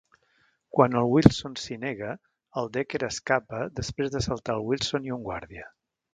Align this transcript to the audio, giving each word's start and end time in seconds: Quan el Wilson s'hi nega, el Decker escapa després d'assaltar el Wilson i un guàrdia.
Quan 0.77 0.95
el 1.01 1.09
Wilson 1.15 1.57
s'hi 1.63 1.77
nega, 1.83 2.09
el 2.63 2.71
Decker 2.79 3.03
escapa 3.09 3.61
després 3.83 4.11
d'assaltar 4.17 4.57
el 4.61 4.65
Wilson 4.73 5.09
i 5.11 5.17
un 5.19 5.25
guàrdia. 5.31 5.71